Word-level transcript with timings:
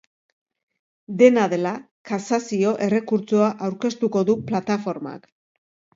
Dena 1.19 1.43
dela, 1.51 1.73
kasazio 2.11 2.73
errekurtsoa 2.89 3.53
aurkeztuko 3.67 4.25
du 4.31 4.37
plataformak. 4.51 5.29